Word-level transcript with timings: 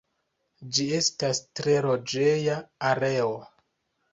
Ĝi 0.77 0.85
estas 0.99 1.41
tre 1.59 1.75
loĝeja 1.89 2.59
areo. 2.95 3.31